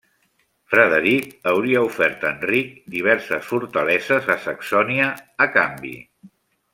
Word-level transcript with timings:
Frederic 0.75 1.27
hauria 1.51 1.83
ofert 1.89 2.25
a 2.25 2.31
Enric 2.37 2.71
diverses 2.95 3.45
fortaleses 3.53 4.31
a 4.37 4.41
Saxònia 4.47 5.11
a 5.47 5.53
canvi. 5.59 5.93